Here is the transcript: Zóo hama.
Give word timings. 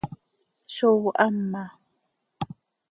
Zóo 0.75 1.09
hama. 1.19 1.63